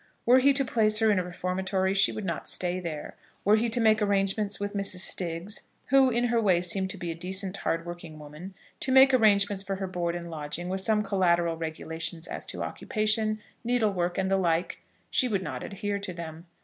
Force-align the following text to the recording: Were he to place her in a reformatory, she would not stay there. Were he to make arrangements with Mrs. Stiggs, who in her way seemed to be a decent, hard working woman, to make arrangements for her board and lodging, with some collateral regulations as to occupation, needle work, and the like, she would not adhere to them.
Were 0.25 0.39
he 0.39 0.51
to 0.53 0.65
place 0.65 0.97
her 0.97 1.11
in 1.11 1.19
a 1.19 1.23
reformatory, 1.23 1.93
she 1.93 2.11
would 2.11 2.25
not 2.25 2.47
stay 2.47 2.79
there. 2.79 3.13
Were 3.45 3.55
he 3.55 3.69
to 3.69 3.79
make 3.79 4.01
arrangements 4.01 4.59
with 4.59 4.73
Mrs. 4.73 5.01
Stiggs, 5.01 5.67
who 5.89 6.09
in 6.09 6.23
her 6.29 6.41
way 6.41 6.59
seemed 6.61 6.89
to 6.89 6.97
be 6.97 7.11
a 7.11 7.13
decent, 7.13 7.57
hard 7.57 7.85
working 7.85 8.17
woman, 8.17 8.55
to 8.79 8.91
make 8.91 9.13
arrangements 9.13 9.61
for 9.61 9.75
her 9.75 9.85
board 9.85 10.15
and 10.15 10.31
lodging, 10.31 10.69
with 10.69 10.81
some 10.81 11.03
collateral 11.03 11.55
regulations 11.55 12.25
as 12.25 12.47
to 12.47 12.63
occupation, 12.63 13.41
needle 13.63 13.91
work, 13.93 14.17
and 14.17 14.31
the 14.31 14.37
like, 14.37 14.79
she 15.11 15.27
would 15.27 15.43
not 15.43 15.61
adhere 15.63 15.99
to 15.99 16.13
them. 16.13 16.47